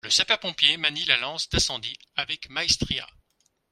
[0.03, 3.05] Le sapeur pompier manie la lance d'incendie avec maestria